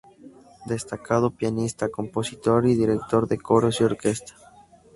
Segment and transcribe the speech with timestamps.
[0.65, 4.33] Destacado pianista, compositor y director de coros y orquesta.